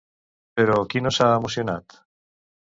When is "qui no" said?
0.93-1.11